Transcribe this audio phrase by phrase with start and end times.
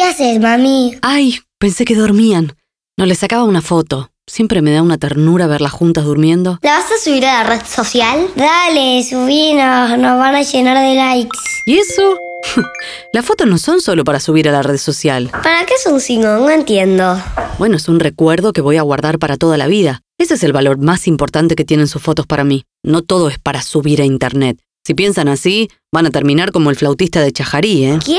[0.00, 0.96] ¿Qué haces, mami?
[1.02, 2.54] Ay, pensé que dormían.
[2.96, 4.10] No les sacaba una foto.
[4.26, 6.58] Siempre me da una ternura verlas juntas durmiendo.
[6.62, 8.26] ¿La vas a subir a la red social?
[8.34, 11.38] Dale, subinos, nos van a llenar de likes.
[11.66, 12.16] ¿Y eso?
[13.12, 15.28] Las fotos no son solo para subir a la red social.
[15.30, 16.38] ¿Para qué es un signo?
[16.38, 17.22] No entiendo.
[17.58, 20.00] Bueno, es un recuerdo que voy a guardar para toda la vida.
[20.16, 22.64] Ese es el valor más importante que tienen sus fotos para mí.
[22.82, 24.62] No todo es para subir a internet.
[24.82, 27.98] Si piensan así, van a terminar como el flautista de Chajarí, ¿eh?
[28.02, 28.18] ¿Quién?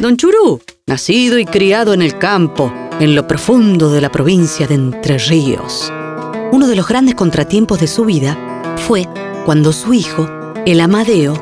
[0.00, 0.60] Don Churú,
[0.90, 5.88] nacido y criado en el campo, en lo profundo de la provincia de Entre Ríos.
[6.50, 8.36] Uno de los grandes contratiempos de su vida
[8.76, 9.06] fue
[9.46, 10.28] cuando su hijo,
[10.66, 11.40] el Amadeo,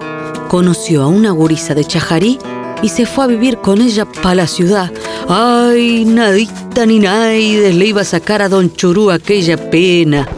[0.49, 2.39] conoció a una gurisa de Chajarí
[2.83, 4.93] y se fue a vivir con ella para la ciudad.
[5.29, 10.29] Ay, nadita ni nadie le iba a sacar a don Churú aquella pena.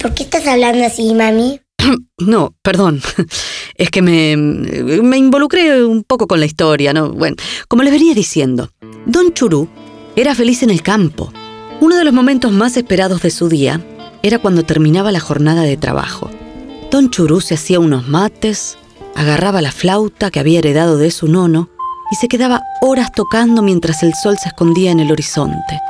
[0.00, 1.60] ¿Por qué estás hablando así, mami?
[2.18, 3.02] No, perdón.
[3.78, 7.10] Es que me, me involucré un poco con la historia, ¿no?
[7.10, 7.36] Bueno,
[7.68, 8.70] como les venía diciendo,
[9.04, 9.68] Don Churú
[10.16, 11.32] era feliz en el campo.
[11.80, 13.84] Uno de los momentos más esperados de su día
[14.22, 16.30] era cuando terminaba la jornada de trabajo.
[16.90, 18.78] Don Churú se hacía unos mates,
[19.14, 21.68] agarraba la flauta que había heredado de su nono
[22.10, 25.80] y se quedaba horas tocando mientras el sol se escondía en el horizonte.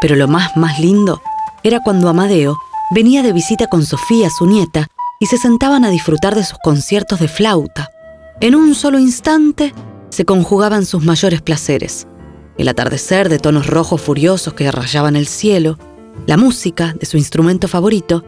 [0.00, 1.22] Pero lo más, más lindo
[1.62, 2.58] era cuando Amadeo
[2.90, 4.88] venía de visita con Sofía, su nieta,
[5.22, 7.92] y se sentaban a disfrutar de sus conciertos de flauta.
[8.40, 9.72] En un solo instante
[10.10, 12.08] se conjugaban sus mayores placeres.
[12.58, 15.78] El atardecer de tonos rojos furiosos que rayaban el cielo,
[16.26, 18.24] la música de su instrumento favorito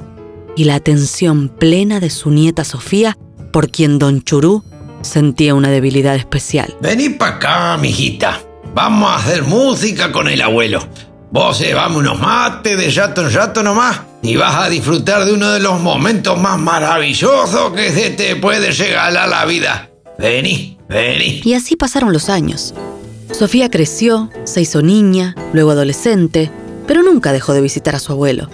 [0.57, 3.19] y la atención plena de su nieta Sofía,
[3.53, 4.63] por quien don Churú
[5.03, 6.77] sentía una debilidad especial.
[6.81, 8.41] Vení para acá, mijita.
[8.73, 10.87] Vamos a hacer música con el abuelo.
[11.33, 15.53] Vos llevame unos mates de rato en rato nomás y vas a disfrutar de uno
[15.53, 19.91] de los momentos más maravillosos que se te puede regalar la vida.
[20.19, 21.43] Vení, vení.
[21.45, 22.73] Y así pasaron los años.
[23.33, 26.51] Sofía creció, se hizo niña, luego adolescente,
[26.87, 28.49] pero nunca dejó de visitar a su abuelo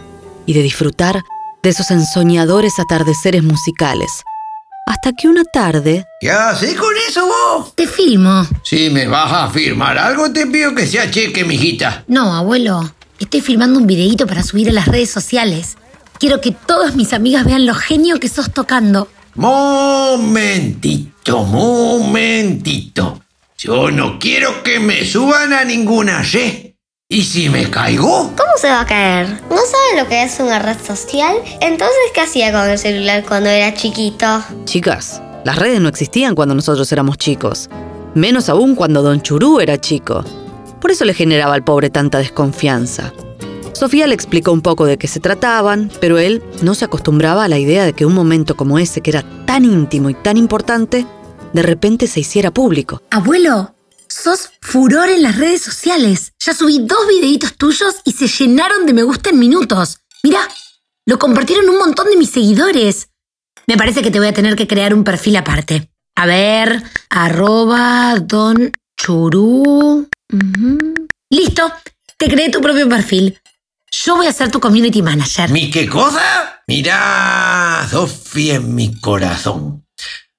[0.44, 1.22] y de disfrutar
[1.62, 4.10] de esos ensoñadores atardeceres musicales.
[4.86, 6.04] Hasta que una tarde...
[6.20, 7.76] ¿Qué haces con eso vos?
[7.76, 8.44] Te filmo.
[8.64, 12.02] Si me vas a firmar algo, te pido que sea cheque, mijita.
[12.08, 12.90] No, abuelo.
[13.20, 15.76] Estoy filmando un videíto para subir a las redes sociales.
[16.18, 19.08] Quiero que todas mis amigas vean lo genio que sos tocando.
[19.34, 23.20] Momentito, momentito.
[23.58, 26.72] Yo no quiero que me suban a ninguna red.
[27.10, 28.32] ¿Y si me caigo?
[28.36, 29.26] ¿Cómo se va a caer?
[29.50, 31.36] ¿No sabe lo que es una red social?
[31.60, 34.42] Entonces, ¿qué hacía con el celular cuando era chiquito?
[34.64, 37.68] Chicas, las redes no existían cuando nosotros éramos chicos.
[38.14, 40.24] Menos aún cuando Don Churú era chico.
[40.80, 43.12] Por eso le generaba al pobre tanta desconfianza.
[43.72, 47.48] Sofía le explicó un poco de qué se trataban, pero él no se acostumbraba a
[47.48, 51.06] la idea de que un momento como ese, que era tan íntimo y tan importante,
[51.52, 53.02] de repente se hiciera público.
[53.10, 53.74] Abuelo,
[54.06, 56.34] sos furor en las redes sociales.
[56.38, 60.00] Ya subí dos videitos tuyos y se llenaron de me gusta en minutos.
[60.22, 60.40] Mira,
[61.06, 63.08] lo compartieron un montón de mis seguidores.
[63.66, 65.90] Me parece que te voy a tener que crear un perfil aparte.
[66.16, 70.08] A ver, arroba don churú.
[71.30, 71.72] Listo,
[72.16, 73.38] te creé tu propio perfil.
[73.90, 75.50] Yo voy a ser tu community manager.
[75.50, 76.62] ¿Mi qué cosa?
[76.66, 79.84] Mirá, Sofía en mi corazón.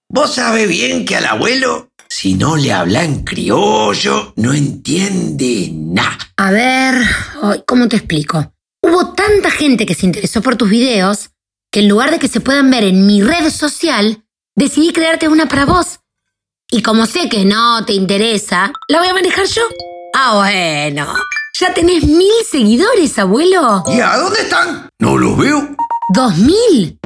[0.08, 6.18] Vos sabés bien que al abuelo, si no le habla en criollo, no entiende nada.
[6.38, 6.96] A ver,
[7.66, 8.54] ¿cómo te explico?
[8.82, 11.32] Hubo tanta gente que se interesó por tus videos
[11.72, 15.48] que en lugar de que se puedan ver en mi red social, decidí crearte una
[15.48, 16.00] para vos.
[16.74, 19.62] Y como sé que no te interesa, la voy a manejar yo.
[20.16, 21.06] Ah, bueno.
[21.60, 23.84] Ya tenés mil seguidores, abuelo.
[23.88, 24.90] ¿Y a dónde están?
[25.00, 25.76] No los veo.
[26.14, 26.98] ¿Dos mil?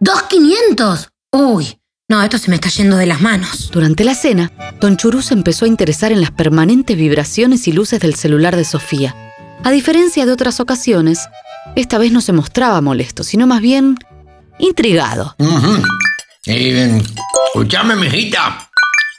[0.00, 1.08] ¿Dos quinientos?
[1.30, 1.78] Uy,
[2.08, 3.70] no, esto se me está yendo de las manos.
[3.72, 4.50] Durante la cena,
[4.80, 8.64] Don Churú se empezó a interesar en las permanentes vibraciones y luces del celular de
[8.64, 9.14] Sofía.
[9.62, 11.20] A diferencia de otras ocasiones,
[11.76, 13.96] esta vez no se mostraba molesto, sino más bien
[14.58, 15.36] intrigado.
[15.38, 15.80] Ujú.
[16.46, 17.02] Y, ven,
[17.46, 18.68] escuchame, mijita.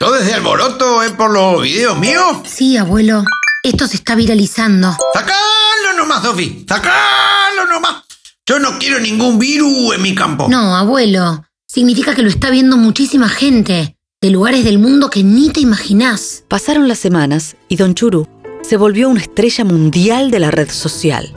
[0.00, 2.38] ¿Todo ese alboroto es por los videos míos?
[2.44, 3.24] Sí, abuelo,
[3.62, 4.96] esto se está viralizando.
[5.14, 6.64] ¡Sacalo nomás, Sofi!
[6.68, 8.02] ¡Sacalo nomás!
[8.44, 10.48] Yo no quiero ningún virus en mi campo.
[10.48, 15.50] No, abuelo, significa que lo está viendo muchísima gente, de lugares del mundo que ni
[15.50, 16.44] te imaginás.
[16.48, 18.26] Pasaron las semanas y Don Churú
[18.62, 21.32] se volvió una estrella mundial de la red social.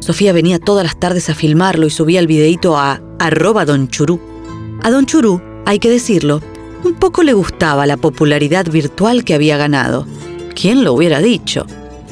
[0.00, 3.88] Sofía venía todas las tardes a filmarlo y subía el videíto a arroba Don.
[4.82, 6.42] A Don Churú, hay que decirlo,
[6.94, 10.06] un poco le gustaba la popularidad virtual que había ganado.
[10.54, 11.66] ¿Quién lo hubiera dicho?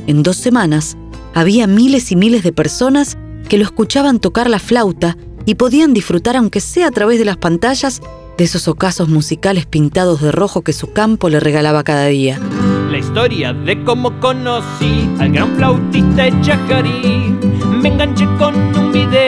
[0.09, 0.97] En dos semanas
[1.35, 3.17] había miles y miles de personas
[3.49, 7.37] que lo escuchaban tocar la flauta y podían disfrutar, aunque sea a través de las
[7.37, 8.01] pantallas,
[8.37, 12.41] de esos ocasos musicales pintados de rojo que su campo le regalaba cada día.
[12.91, 17.39] la historia de cómo conocí al gran flautista Chajarí.
[17.81, 18.82] Me enganché con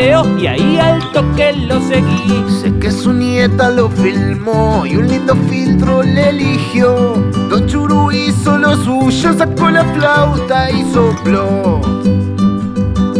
[0.04, 2.44] video y ahí al toque lo seguí.
[2.60, 7.14] Sé que su nieta lo filmó y un lindo filtro le eligió.
[7.48, 11.80] Don Churu hizo lo suyo, sacó la flauta y sopló.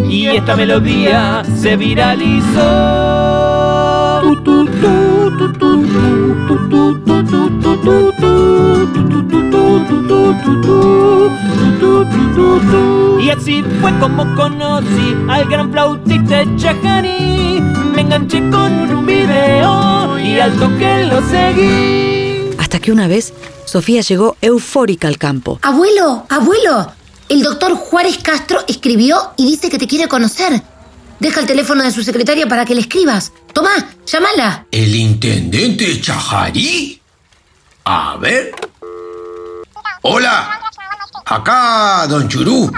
[0.08, 2.60] Y esta melodía se viralizó.
[4.22, 5.04] Tu, tu, tu,
[13.20, 17.60] Y así fue como conocí al gran flautista Chajarí.
[17.94, 22.50] Me enganché con un video y al toque lo seguí.
[22.58, 23.32] Hasta que una vez
[23.64, 25.58] Sofía llegó eufórica al campo.
[25.62, 26.92] Abuelo, abuelo,
[27.28, 30.62] el doctor Juárez Castro escribió y dice que te quiere conocer.
[31.18, 33.32] Deja el teléfono de su secretaria para que le escribas.
[33.52, 33.70] Tomá,
[34.06, 34.66] llámala.
[34.70, 37.00] ¿El intendente Chajarí?
[37.84, 38.52] A ver.
[40.06, 40.60] Hola.
[41.24, 42.70] Acá, don Churú.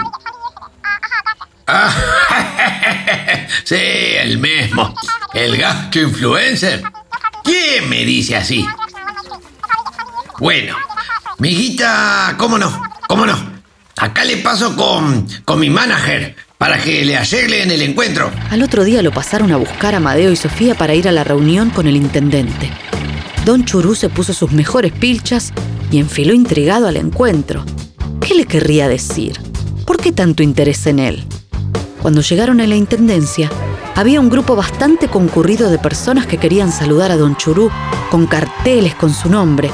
[1.67, 1.93] Ah,
[3.65, 4.95] sí, el mismo.
[5.33, 6.81] El gasto influencer.
[7.43, 8.65] ¿Quién me dice así?
[10.39, 10.77] Bueno,
[11.39, 12.81] mijita, ¿cómo no?
[13.09, 13.37] ¿Cómo no?
[13.97, 18.31] Acá le paso con, con mi manager para que le arreglen el encuentro.
[18.49, 21.25] Al otro día lo pasaron a buscar a Madeo y Sofía para ir a la
[21.25, 22.71] reunión con el intendente.
[23.43, 25.51] Don Churú se puso sus mejores pilchas
[25.91, 27.63] y enfiló intrigado al encuentro.
[28.21, 29.39] ¿Qué le querría decir?
[29.85, 31.23] ¿Por qué tanto interés en él?
[32.01, 33.49] Cuando llegaron a la intendencia,
[33.95, 37.71] había un grupo bastante concurrido de personas que querían saludar a Don Churú
[38.11, 39.71] con carteles con su nombre.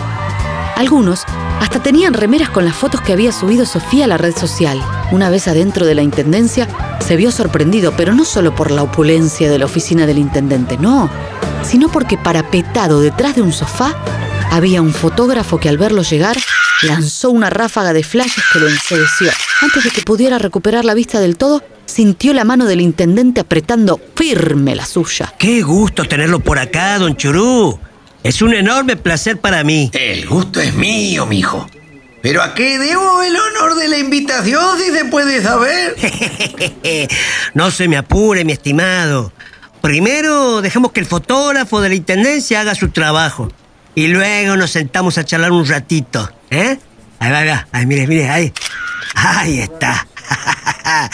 [0.75, 1.24] Algunos
[1.60, 4.81] hasta tenían remeras con las fotos que había subido Sofía a la red social.
[5.12, 6.68] Una vez adentro de la intendencia,
[7.00, 11.10] se vio sorprendido, pero no solo por la opulencia de la oficina del intendente, no,
[11.63, 13.95] sino porque parapetado detrás de un sofá
[14.51, 16.37] había un fotógrafo que al verlo llegar
[16.81, 19.31] lanzó una ráfaga de flashes que lo ensedeció.
[19.61, 23.99] Antes de que pudiera recuperar la vista del todo, sintió la mano del intendente apretando
[24.15, 25.33] firme la suya.
[25.37, 27.79] Qué gusto tenerlo por acá, don Churú.
[28.23, 29.91] Es un enorme placer para mí.
[29.93, 31.67] El gusto es mío, mijo.
[32.21, 35.95] Pero ¿a qué debo el honor de la invitación si se puede saber?
[37.53, 39.33] no se me apure, mi estimado.
[39.81, 43.49] Primero dejemos que el fotógrafo de la intendencia haga su trabajo.
[43.95, 46.29] Y luego nos sentamos a charlar un ratito.
[46.49, 46.77] ¿Eh?
[47.19, 47.67] Ahí va, ahí va.
[47.71, 48.53] Ahí, mire, mire, ahí.
[49.15, 50.07] Ahí está.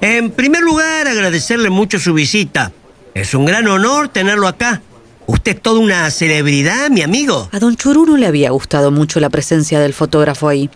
[0.00, 2.72] en primer lugar, agradecerle mucho su visita.
[3.14, 4.82] Es un gran honor tenerlo acá.
[5.26, 7.48] Usted es toda una celebridad, mi amigo.
[7.52, 10.68] A don Churú no le había gustado mucho la presencia del fotógrafo ahí.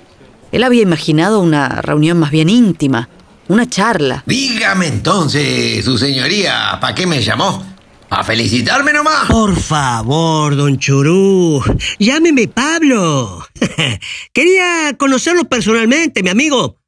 [0.53, 3.09] Él había imaginado una reunión más bien íntima,
[3.49, 4.23] una charla.
[4.27, 7.63] Dígame entonces, su señoría, ¿para qué me llamó?
[8.11, 9.29] ¿A felicitarme nomás?
[9.29, 11.63] Por favor, don Churú,
[11.99, 13.47] llámeme Pablo.
[14.33, 16.79] Quería conocerlo personalmente, mi amigo.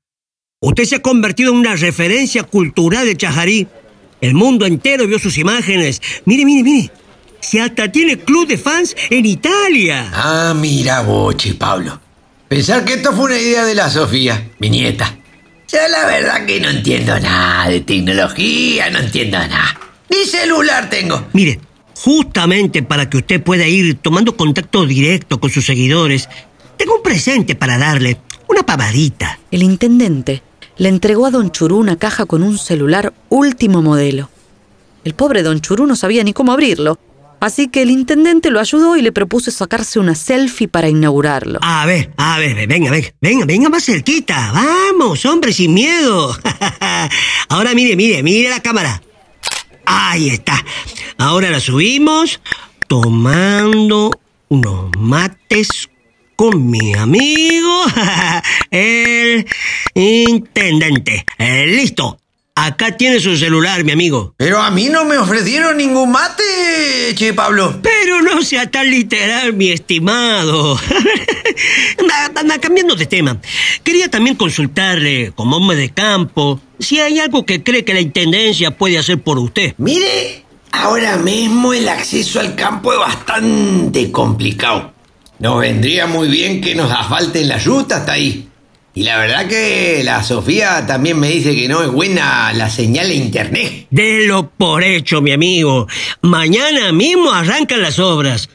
[0.61, 3.69] Usted se ha convertido en una referencia cultural de Chajarí.
[4.21, 6.01] El mundo entero vio sus imágenes.
[6.25, 6.91] Mire, mire, mire.
[7.41, 10.11] Si hasta tiene club de fans en Italia.
[10.13, 12.01] Ah, mira, boche, Pablo.
[12.49, 15.17] Pensar que esto fue una idea de la Sofía, mi nieta.
[15.71, 19.90] Yo la verdad que no entiendo nada de tecnología, no entiendo nada.
[20.11, 21.25] Ni celular tengo.
[21.33, 21.61] Mire,
[21.95, 26.29] justamente para que usted pueda ir tomando contacto directo con sus seguidores,
[26.77, 28.19] tengo un presente para darle,
[28.49, 29.39] una pavadita.
[29.51, 30.43] El intendente
[30.79, 34.31] le entregó a don Churú una caja con un celular último modelo.
[35.05, 36.99] El pobre don Churú no sabía ni cómo abrirlo,
[37.41, 41.59] así que el intendente lo ayudó y le propuso sacarse una selfie para inaugurarlo.
[41.63, 44.53] A ver, a ver, venga, venga, venga, venga más cerquita.
[44.53, 46.35] Vamos, hombre, sin miedo.
[47.49, 49.03] Ahora mire, mire, mire la cámara.
[49.93, 50.65] Ahí está.
[51.19, 52.41] Ahora la subimos
[52.87, 54.13] tomando
[54.49, 55.91] unos mates
[56.37, 57.85] con mi amigo,
[58.71, 59.45] el
[59.95, 61.27] intendente.
[61.39, 62.19] Eh, listo.
[62.55, 64.35] Acá tiene su celular, mi amigo.
[64.37, 66.45] Pero a mí no me ofrecieron ningún mate,
[67.17, 67.81] che Pablo.
[67.83, 70.79] Pero no sea tan literal, mi estimado.
[72.61, 73.41] Cambiando de tema.
[73.83, 78.71] Quería también consultarle, como hombre de campo, si hay algo que cree que la intendencia
[78.71, 79.75] puede hacer por usted.
[79.79, 84.93] Mire, ahora mismo el acceso al campo es bastante complicado.
[85.39, 88.47] Nos vendría muy bien que nos asfalten la ruta hasta ahí.
[88.93, 93.09] Y la verdad que la Sofía también me dice que no es buena la señal
[93.09, 93.87] de internet.
[93.91, 95.87] Delo por hecho, mi amigo.
[96.23, 98.51] Mañana mismo arrancan las obras.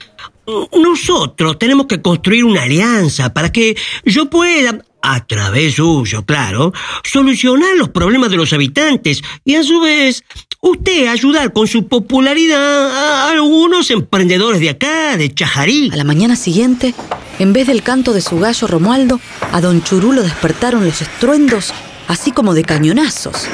[0.47, 3.75] Nosotros tenemos que construir una alianza para que
[4.05, 6.73] yo pueda, a través suyo, claro,
[7.03, 10.23] solucionar los problemas de los habitantes y a su vez
[10.61, 15.91] usted ayudar con su popularidad a algunos emprendedores de acá, de Chajarí.
[15.93, 16.95] A la mañana siguiente,
[17.37, 19.19] En vez del canto de su gallo Romualdo,
[19.51, 21.73] a don Churú lo despertaron los estruendos,
[22.07, 23.47] así como de cañonazos.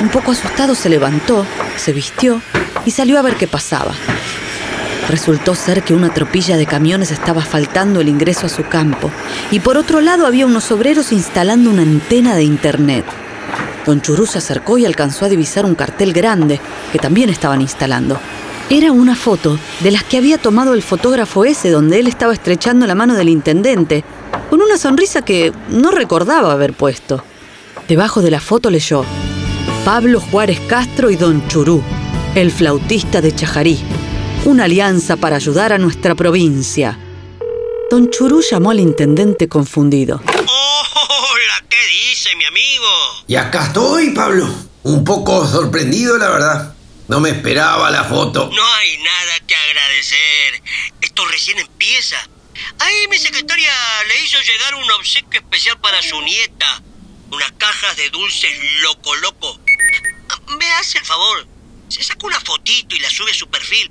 [0.00, 1.46] Un poco asustado se levantó,
[1.76, 2.42] se vistió
[2.84, 3.94] y salió a ver qué pasaba.
[5.08, 9.10] Resultó ser que una tropilla de camiones estaba faltando el ingreso a su campo
[9.50, 13.04] y por otro lado había unos obreros instalando una antena de internet.
[13.86, 16.60] Don Churú se acercó y alcanzó a divisar un cartel grande
[16.92, 18.18] que también estaban instalando.
[18.68, 22.84] Era una foto de las que había tomado el fotógrafo ese donde él estaba estrechando
[22.88, 24.02] la mano del intendente,
[24.50, 27.22] con una sonrisa que no recordaba haber puesto.
[27.86, 29.04] Debajo de la foto leyó
[29.84, 31.80] Pablo Juárez Castro y Don Churú,
[32.34, 33.78] el flautista de Chajarí,
[34.46, 36.96] una alianza para ayudar a nuestra provincia.
[37.90, 40.22] Don Churú llamó al intendente confundido.
[40.24, 41.76] Hola, ¿qué
[42.10, 42.86] dice mi amigo?
[43.26, 44.48] Y acá estoy, Pablo.
[44.84, 46.74] Un poco sorprendido, la verdad.
[47.08, 48.48] No me esperaba la foto.
[48.54, 50.62] No hay nada que agradecer.
[51.00, 52.16] Esto recién empieza.
[52.78, 53.72] Ahí mi secretaria
[54.06, 56.82] le hizo llegar un obsequio especial para su nieta.
[57.32, 59.58] Unas cajas de dulces loco loco.
[60.56, 61.48] Me hace el favor.
[61.88, 63.90] Se saca una fotito y la sube a su perfil.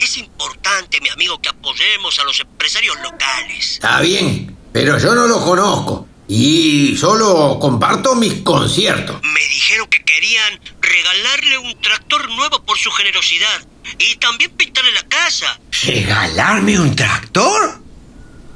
[0.00, 3.72] Es importante, mi amigo, que apoyemos a los empresarios locales.
[3.72, 6.06] Está bien, pero yo no lo conozco.
[6.28, 9.20] Y solo comparto mis conciertos.
[9.22, 13.66] Me dijeron que querían regalarle un tractor nuevo por su generosidad.
[13.98, 15.58] Y también pintarle la casa.
[15.84, 17.80] ¿Regalarme un tractor?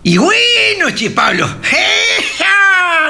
[0.05, 1.49] Y bueno, che Pablo.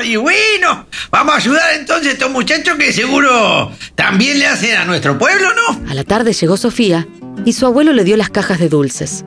[0.05, 4.85] Y bueno, vamos a ayudar entonces a estos muchachos que seguro también le hacen a
[4.85, 5.89] nuestro pueblo, ¿no?
[5.89, 7.07] A la tarde llegó Sofía
[7.45, 9.25] y su abuelo le dio las cajas de dulces.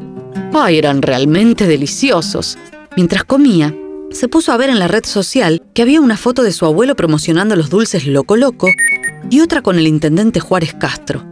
[0.53, 2.57] ¡Ay, eran realmente deliciosos!
[2.95, 3.75] Mientras comía,
[4.11, 6.95] se puso a ver en la red social que había una foto de su abuelo
[6.95, 8.67] promocionando los dulces Loco Loco
[9.29, 11.25] y otra con el intendente Juárez Castro.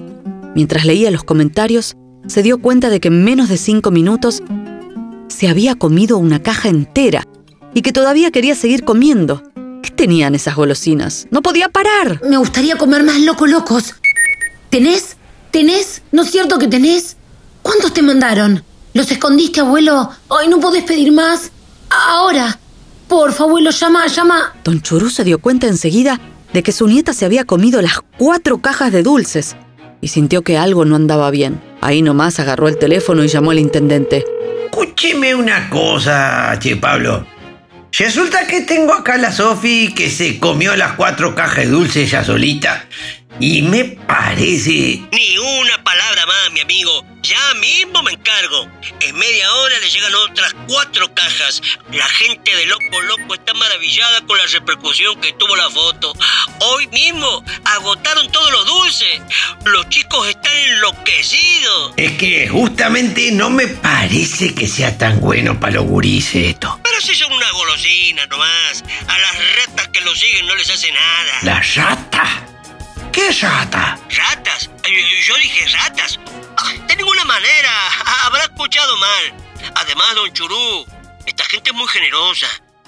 [0.55, 1.95] Mientras leía los comentarios,
[2.27, 4.43] se dio cuenta de que en menos de cinco minutos
[5.27, 7.23] se había comido una caja entera
[7.73, 9.43] y que todavía quería seguir comiendo.
[9.81, 11.27] ¿Qué tenían esas golosinas?
[11.31, 12.21] No podía parar.
[12.29, 13.95] Me gustaría comer más loco locos.
[14.69, 15.17] ¿Tenés?
[15.53, 16.01] ¿Tenés?
[16.11, 17.15] ¿No es cierto que tenés?
[17.61, 18.63] ¿Cuántos te mandaron?
[18.95, 20.09] ¿Los escondiste, abuelo?
[20.27, 21.51] Ay, no podés pedir más.
[21.91, 22.57] Ahora.
[23.07, 24.55] Porfa, abuelo, llama, llama.
[24.63, 26.19] Don Churú se dio cuenta enseguida
[26.53, 29.55] de que su nieta se había comido las cuatro cajas de dulces
[30.01, 31.61] y sintió que algo no andaba bien.
[31.81, 34.25] Ahí nomás agarró el teléfono y llamó al intendente.
[34.65, 37.27] Escúcheme una cosa, che Pablo.
[37.95, 42.01] Resulta que tengo acá a la Sofi que se comió las cuatro cajas de dulce
[42.01, 42.87] ella solita.
[43.39, 45.01] Y me parece...
[45.11, 47.05] Ni una palabra más, mi amigo.
[47.23, 48.67] Ya mismo me encargo.
[48.99, 51.61] En media hora le llegan otras cuatro cajas.
[51.91, 56.13] La gente de Loco Loco está maravillada con la repercusión que tuvo la foto.
[56.59, 59.21] Hoy mismo agotaron todos los dulces.
[59.65, 61.93] Los chicos están enloquecidos.
[61.97, 66.79] Es que justamente no me parece que sea tan bueno para los gurises esto.
[66.83, 68.83] Pero si son una golosina nomás.
[69.07, 71.39] A las ratas que lo siguen no les hace nada.
[71.41, 72.52] ¿La rata?
[73.13, 73.97] ¿Qué rata?
[74.09, 74.69] ¿Ratas?
[75.27, 76.19] Yo dije ratas.
[76.57, 77.69] Ah, De ninguna manera.
[78.05, 79.43] Ah, Habrá escuchado mal.
[79.75, 80.85] Además, don Churú,
[81.25, 82.47] esta gente es muy generosa.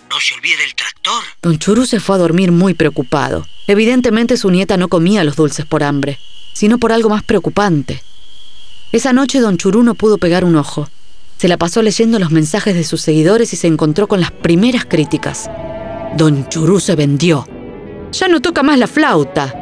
[0.09, 1.23] No se olvide del tractor.
[1.41, 3.45] Don Churú se fue a dormir muy preocupado.
[3.67, 6.19] Evidentemente su nieta no comía los dulces por hambre,
[6.53, 8.03] sino por algo más preocupante.
[8.91, 10.89] Esa noche don Churú no pudo pegar un ojo.
[11.37, 14.85] Se la pasó leyendo los mensajes de sus seguidores y se encontró con las primeras
[14.85, 15.49] críticas.
[16.15, 17.47] Don Churú se vendió.
[18.11, 19.53] Ya no toca más la flauta.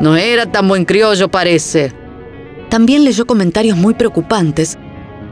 [0.00, 1.92] No era tan buen criollo, parece.
[2.70, 4.78] También leyó comentarios muy preocupantes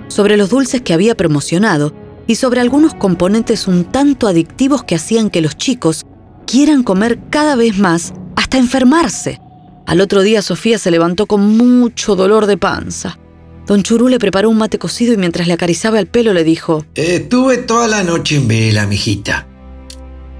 [0.08, 1.94] sobre los dulces que había promocionado
[2.26, 6.04] y sobre algunos componentes un tanto adictivos que hacían que los chicos
[6.46, 9.40] quieran comer cada vez más hasta enfermarse.
[9.86, 13.18] Al otro día Sofía se levantó con mucho dolor de panza.
[13.66, 16.84] Don Churú le preparó un mate cocido y mientras le acariciaba el pelo le dijo,
[16.94, 19.47] Estuve toda la noche en vela, mijita.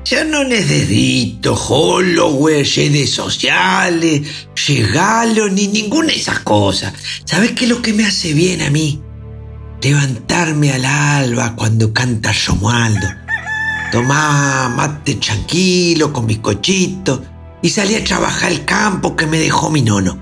[0.09, 4.23] Ya no necesito Holloway, redes sociales,
[4.67, 6.95] regalos, ni ninguna de esas cosas.
[7.27, 9.03] ¿Sabes qué es lo que me hace bien a mí?
[9.83, 13.07] Levantarme al alba cuando canta Romualdo.
[13.93, 17.23] Tomar mate tranquilo con bizcochito
[17.61, 20.19] y salir a trabajar al campo que me dejó mi nono.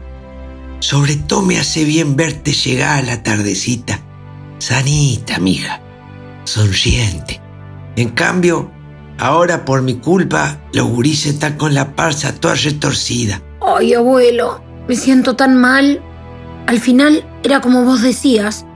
[0.81, 4.01] Sobre todo me hace bien verte llegar a la tardecita,
[4.59, 5.81] sanita, mija,
[6.43, 7.41] sonriente.
[7.95, 8.76] En cambio,
[9.19, 13.43] ahora por mi culpa, los gurises están con la panza toda retorcida.
[13.61, 16.01] Ay, abuelo, me siento tan mal.
[16.67, 18.67] Al final era como vos decías.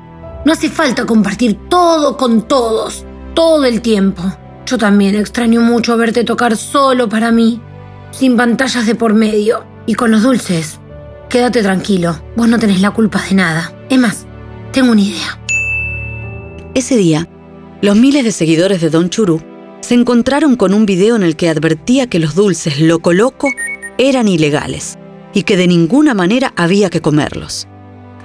[0.45, 3.05] No hace falta compartir todo con todos,
[3.35, 4.23] todo el tiempo.
[4.67, 7.61] Yo también extraño mucho verte tocar solo para mí,
[8.11, 9.65] sin pantallas de por medio.
[9.87, 10.79] Y con los dulces,
[11.29, 13.73] quédate tranquilo, vos no tenés la culpa de nada.
[13.89, 14.27] Es más,
[14.73, 15.39] tengo una idea.
[16.75, 17.29] Ese día,
[17.83, 19.41] Los miles de seguidores de Don Churú
[19.81, 23.49] se encontraron con un video en el que advertía que los dulces Loco Loco
[23.99, 24.99] eran ilegales
[25.33, 27.67] y que de ninguna manera había que comerlos.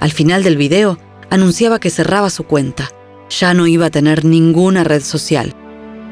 [0.00, 0.98] Al final del video
[1.30, 2.90] anunciaba que cerraba su cuenta,
[3.30, 5.54] ya no iba a tener ninguna red social.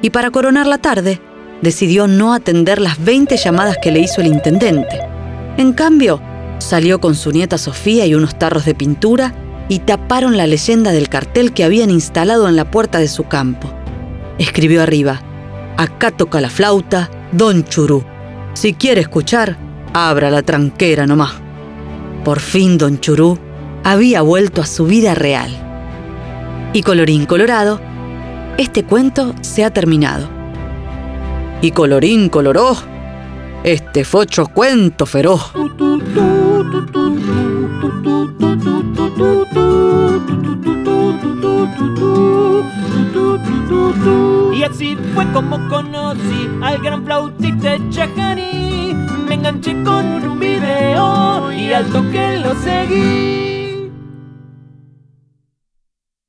[0.03, 1.21] Y para coronar la tarde,
[1.63, 5.01] decidió no atender las 20 llamadas que le hizo el intendente.
[5.57, 6.21] En cambio,
[6.59, 9.35] salió con su nieta Sofía y unos tarros de pintura
[9.69, 13.73] y taparon la leyenda del cartel que habían instalado en la puerta de su campo.
[14.39, 15.23] Escribió arriba,
[15.77, 18.05] acá toca la flauta, Don Churú.
[18.55, 19.57] Si quiere escuchar,
[19.93, 21.35] abra la tranquera nomás.
[22.25, 23.39] Por fin Don Churú
[23.83, 25.51] había vuelto a su vida real.
[26.73, 27.81] Y colorín colorado,
[28.57, 30.29] este cuento se ha terminado.
[31.61, 32.77] Y colorín coloró,
[33.63, 35.53] este otro cuento feroz.
[44.55, 48.95] Y así fue como conocí al gran flautista Chajani.
[49.29, 53.54] Me enganché con un video y al toque lo seguí.